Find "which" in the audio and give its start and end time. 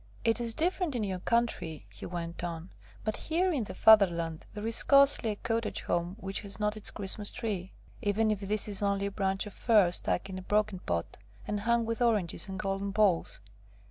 6.19-6.41